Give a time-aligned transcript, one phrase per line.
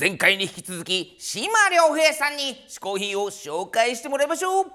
[0.00, 4.66] 前回に引き続き島良平さんに嗜好品を紹介してもらいましょう。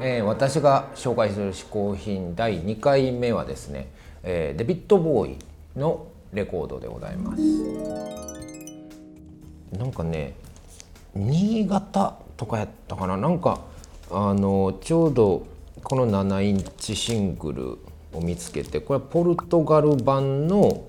[0.00, 3.88] えー私が紹介する嗜好品第2回目はですね、
[4.22, 5.38] えーデビッド・ボーイ
[5.76, 7.42] のレコードでございます。
[9.76, 10.36] なんかね
[11.16, 13.16] 新潟とかやったかな？
[13.16, 13.58] なんか
[14.08, 15.44] あのちょうど
[15.82, 17.78] この7インチシングル
[18.16, 20.84] を見つけてこれはポルトガル版の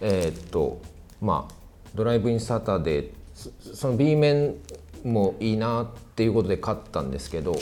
[0.00, 0.82] えーっと
[1.20, 1.65] まあ
[1.96, 4.56] ドライブインサタデーその B 面
[5.02, 7.52] もいいなっていうことで買ったんですけど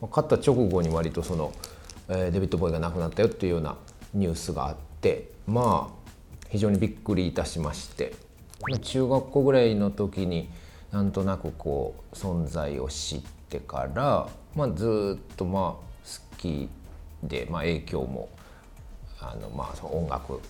[0.00, 1.52] まあ買った直後に割とその、
[2.08, 3.76] えデビッド・ボーイが亡くなったよっていうような
[4.12, 6.10] ニュースがあってまあ
[6.48, 8.14] 非常にびっくりいたしまして
[8.82, 10.48] 中学校ぐらいの時に
[10.90, 15.80] なんとなくこう存在を知ってから、まあ、ずっとまあ好
[16.38, 16.68] き
[17.22, 18.28] で、まあ、影響も
[19.20, 20.40] あのまあその音楽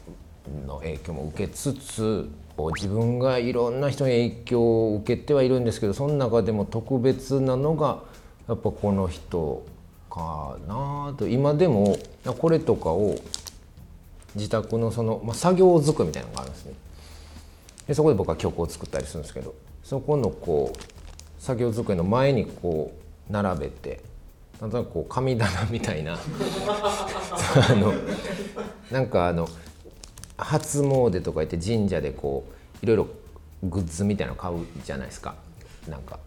[0.67, 2.29] の影響も受けつつ
[2.75, 8.03] 自分がいろんな人に影響を受けてはいるんですけどその中でも特別なのが
[8.49, 9.67] やっぱこの人
[10.09, 11.99] かなと今でも
[12.39, 13.19] これとかを
[14.35, 16.75] 自宅のその、まあ、作業机みたいなのがあるんですね。
[17.87, 22.93] でそこで僕は曲を作ったりするんですけどそこのこう作業机の前にこ
[23.29, 24.01] う並べて
[24.61, 27.93] なんとなくこう神棚みたいな あの
[28.91, 29.49] なんかあの
[30.39, 32.45] 初詣とか行って神社でこ
[32.83, 33.09] ういろいろ
[33.65, 35.35] グッズみたいなの買うじゃないですか。
[35.89, 36.19] なんか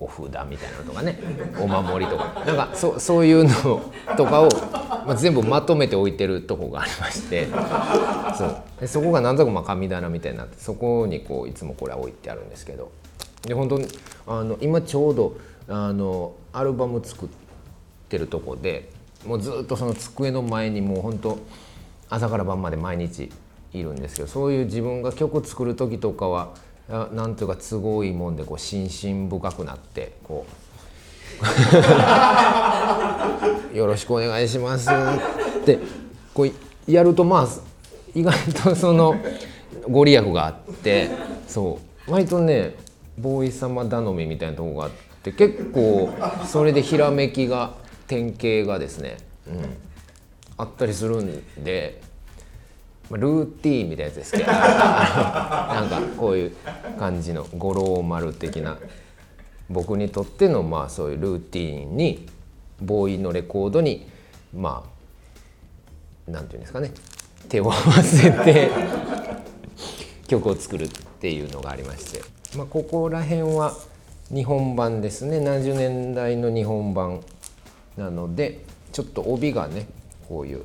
[0.00, 1.18] お札みたいなのとかね。
[1.60, 2.42] お守りとか。
[2.44, 3.80] なんかそそういうの
[4.16, 4.48] とかを、
[5.06, 7.46] まあ、全部まとめて置いてるとこがありまして。
[8.36, 8.56] そう。
[8.80, 12.90] でそこがなんとなくまあ神棚みたいになってそこにこういつもこれは置いてあるんですけど。
[13.46, 13.88] で本当に
[14.26, 15.36] あの今ちょうど
[15.68, 17.28] あのアルバム作っ
[18.08, 18.88] てるとこで
[19.26, 21.38] もうずっとその机の前にもう本当
[22.14, 23.30] 朝から晩まで毎日
[23.72, 26.54] いるんですけどそういう自分が曲作る時とかは
[26.90, 31.34] あなんというか都合いいもんでこう心身深くなってこう
[33.76, 35.78] 「よろしくお願いします」って
[36.34, 36.50] こう
[36.86, 37.48] やるとまあ
[38.14, 39.16] 意外とその
[39.88, 41.10] ご利益があって
[41.48, 41.92] そう。
[42.06, 42.74] 割とね
[43.18, 44.90] ボーイ様頼みみたいなとこがあっ
[45.22, 46.10] て結構
[46.46, 47.74] それでひらめきが
[48.06, 49.76] 典型がですね、うん、
[50.56, 52.12] あったりするんで。
[53.10, 54.52] まあルーティーンみたいなやつですけど な
[55.84, 56.52] んかこういう
[56.98, 58.78] 感じの五郎丸的な
[59.68, 62.26] 僕にとってのまあそういうルーティーンに
[62.80, 64.06] ボーイのレコードに
[64.54, 64.84] ま
[66.26, 66.92] あなんていうんですかね
[67.48, 68.70] 手を合わせて
[70.26, 70.88] 曲を作るっ
[71.20, 72.22] ていうのがありまして、
[72.56, 73.76] まあ、ここら辺は
[74.32, 77.20] 日本版ですね70年代の日本版
[77.96, 78.60] なので
[78.92, 79.86] ちょっと帯がね
[80.28, 80.64] こういう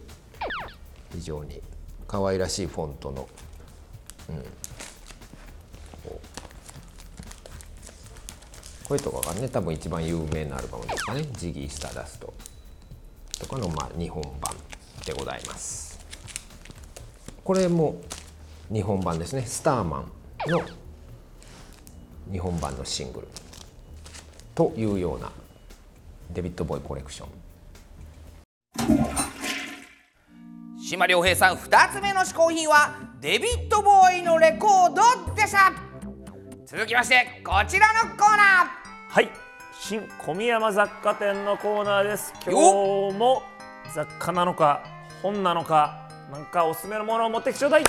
[1.11, 1.61] 非常に
[2.07, 3.27] 可愛らしいフォントの、
[4.29, 4.35] うん、
[6.03, 6.37] こう。
[8.87, 12.33] これとかがね多分一番有名なアルバムですかね「ジギー・スターダスト」
[13.37, 14.55] とかのまあ日本版
[15.05, 15.99] でございます。
[17.43, 17.97] これも
[18.71, 20.11] 日本版ですね「スターマン」
[20.49, 20.61] の
[22.31, 23.27] 日本版のシングル。
[24.55, 25.31] というような
[26.31, 27.46] デビッド・ボーイコレクション。
[30.89, 35.73] 島良平さん2つ目の嗜好品はデビッド・ボーイのレコードでした。
[36.65, 38.71] 続きましてこちらのコーナ
[39.09, 39.29] はい。
[39.77, 42.31] 新小宮山雑貨店のコーナーです。
[42.45, 42.53] 今
[43.11, 43.43] 日も
[43.93, 44.81] 雑貨なのか
[45.21, 47.83] 本なのかなんかおすすめのものを持ってきちょうだい。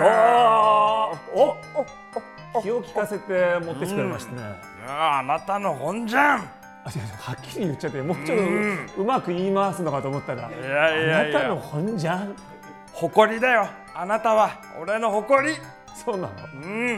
[0.00, 4.42] ーおおお気を利かせて持ってきてくれましたね、
[4.86, 8.38] ああなたの本じゃんはっきり言っちゃってもうちょっ
[8.96, 12.34] とうまく言い回すのかと思ったらいやいやいあなたのや本じゃん。
[12.92, 14.50] 誇りだよあなたは。
[14.80, 15.54] 俺の誇り。
[15.94, 16.32] そうなの？
[16.54, 16.88] うん。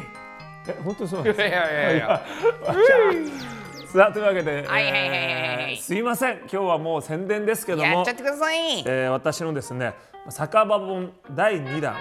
[0.69, 2.23] え本当にそうなんですかいやいやいや。
[3.93, 5.63] さあというわけで、はいはいはいはい。
[5.65, 6.39] はいすいません。
[6.41, 8.81] 今日はもう宣伝ですけどもやっちゃってください。
[8.87, 9.95] えー私のですね
[10.29, 11.97] 酒場本第2弾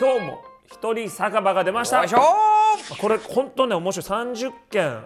[0.00, 1.98] 今日も一人酒場が出ました。
[1.98, 2.55] よいしょ
[3.00, 4.20] これ本当ね面白い。
[4.34, 5.02] 30件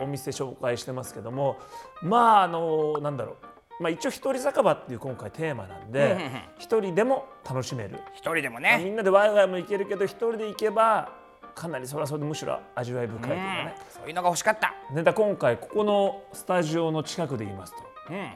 [0.00, 1.58] お店紹介してますけども
[2.02, 3.36] まああのなんだろ
[3.78, 3.82] う。
[3.82, 11.10] まあ一応一人酒場っていう今回テーマなんで一人でも楽しめる、一人でもまあみねんなでワイワイもいけるけど一人で行けば
[11.54, 14.74] かなりそれはそれでむしろ味わい深いというかね,、そういうのが欲しかった。
[14.94, 17.78] ねだ今回ここのスタジオの近くで言いますと
[18.10, 18.32] うん。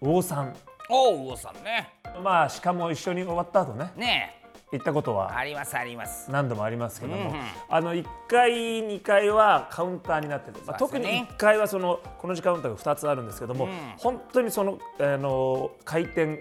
[0.00, 0.56] 魚さん。
[0.88, 1.92] おう魚さんね。
[2.22, 3.92] まあしかも一緒に終わった後ね。
[3.96, 4.39] ね
[4.72, 5.38] 行ったことえは？
[5.38, 6.30] ありますあります。
[6.30, 7.26] 何度もありますけども、うん。
[7.28, 11.28] うんあの1階2階はカウンターになってて、まあ、特にそうですね。
[11.32, 13.70] 1階はそのこの時カウンターが2つあるんですけども、うん。
[13.98, 16.40] 本当にそのあの開店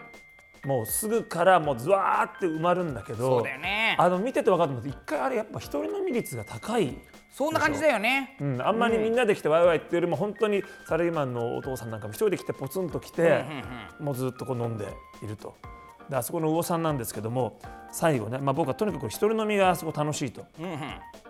[0.65, 3.95] もうすぐからもうずわーって埋まるんだけどそうだよね。
[3.97, 6.97] あの見てて分かると思う一回あれやっぱ一人飲み率が高い、
[7.31, 8.35] そんな感じだよね。
[8.41, 13.45] うん、あんまりみんなで来てワイワイっていうよりも本当にサラリーマンのお父さんなんかも一人で来てポツンと来て、
[14.01, 14.85] もうずっとこう飲んで
[15.23, 15.55] いると。
[16.09, 17.59] であそこの魚さんなんですけども
[17.91, 20.45] 最後ね、まあ、僕はとにかく一人飲みがあそこ楽しいと、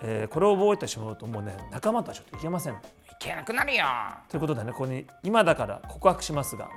[0.01, 2.73] えーこれを覚えてしまうともうね仲間とはちょっといけません。
[2.73, 2.77] い
[3.19, 3.85] けなくなるよ。
[4.29, 6.69] ということでねここに今だから告白しますが、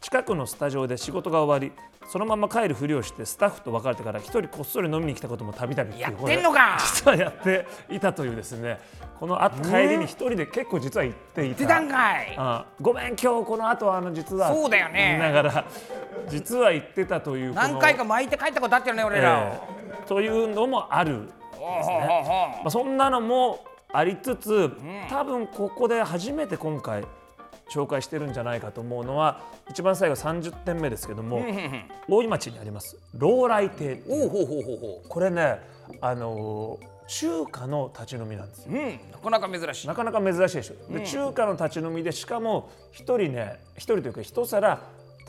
[0.00, 1.72] 近くのスタジオで仕事が終わり
[2.10, 6.78] そのまま帰るふりをしてスタッフと別れてから一人こっそり飲みに来たこともたびたびやってんのか！
[6.80, 8.78] 実はやっていたというですね
[9.20, 11.60] このあ帰りに一人で結構実は行っていた。
[11.60, 15.18] 出たんかいあごめん今日この後あの実はそうだよね。
[15.18, 15.64] ながら
[16.28, 24.70] 実は行ってたという何回か巻いて帰ったことあったよね俺らえーというのもあるほうほうほうほまあ、そんなのもありつつ、
[25.10, 27.04] 多分ここで初めて今回
[27.70, 31.44] 紹介してるんじゃないかと思うのは一番最後30点目ですけども、
[32.08, 34.24] 大井町にあります老来亭う。
[34.24, 35.60] おうほうほうほうほこれね
[36.00, 38.66] あのー中華の立ち飲みなんですよ。
[38.70, 39.00] ううん。
[39.10, 39.88] なかなか珍しい。
[39.88, 40.92] なかなか珍しいでしょ。
[40.92, 44.82] で中華の立ち飲みでしかも一人ね一人というか一皿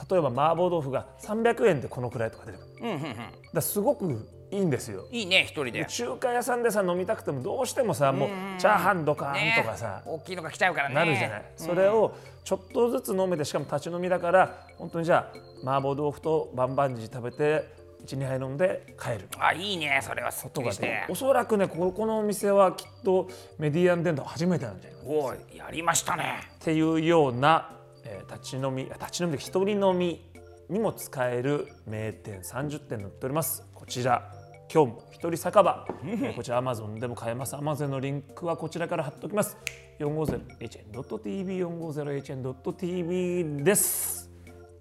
[0.09, 5.05] 例えば麻婆豆腐が300円でこのくらいとか出てくる、だからすごくいいんですよ。
[5.11, 5.85] いいね一人で。
[5.85, 10.95] 中華屋さんでさ飲みたくてもどうしてもさもうチャーハンドカーンとかさ、大きいのが来ちゃうからね。
[10.95, 15.31] なるじゃない、それをちょっとずつ飲めてしかも立ち飲みだから本当にじゃ
[15.63, 19.27] あ麻婆豆腐とバンバンジー食べて12杯飲んで帰る。
[19.37, 23.27] あいいねそれはすっきとかでおそらくねここのお店はきっと
[23.59, 25.11] メディアンデント初めてなんじゃないかな。
[25.11, 26.39] おいやりましたね。
[26.55, 27.75] っていうような、
[28.09, 30.25] えー立ち飲みあ立ち飲みで一人飲み
[30.69, 33.63] にも使える名店30店載っております。
[33.73, 34.31] こちら
[34.71, 37.55] 今日も一人酒場、えーこちら Amazon でも買えます。
[37.55, 39.57] Amazon のリンクはこちらから貼っておきます。
[39.99, 44.29] 450hn.tv 450hn.tv です。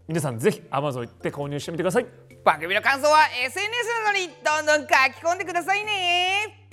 [0.06, 2.06] 皆さんぜひ Amazon 行って購入してみてください。
[2.44, 4.28] 番組の感想は SNS などに
[4.66, 4.92] どんどん書き
[5.24, 6.70] 込んでくださいね。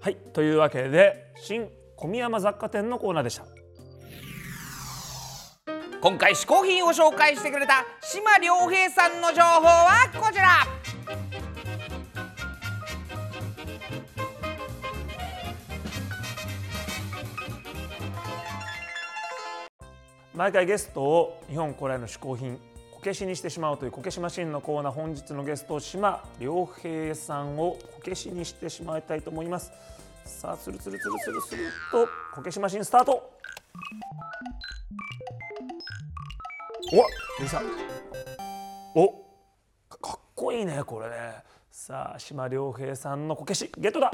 [0.00, 3.46] はいというわけで新小宮山雑貨店のコーナーでした
[6.04, 10.66] 今回試行品を紹介してくれた島良平さんの情報はこちら。
[20.34, 22.58] 毎回ゲストを日本古来の嗜好品
[22.92, 29.72] こけしにしてしまうというこけしマシンのコーナー本日のゲスト島良平さんをこけしにしてしまいたいと思います。
[30.26, 33.32] さあつるつるつるつるつるとこけしマシンスタート。
[36.94, 36.98] お
[37.42, 37.60] できた
[38.94, 39.08] お。
[39.88, 41.42] かかっこいいねこれね。
[41.68, 44.12] さあ島良平さんのこけしゲットだ